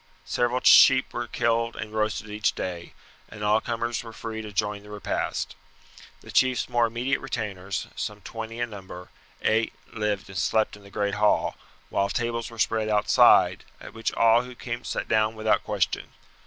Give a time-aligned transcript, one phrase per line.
[0.25, 2.93] Several sheep were killed and roasted each day,
[3.29, 5.55] and all comers were free to join the repast.
[6.21, 9.09] The chief's more immediate retainers, some twenty in number,
[9.43, 11.55] ate, lived, and slept in the great hall;
[11.91, 16.11] while tables were spread outside, at which all who came sat down without question.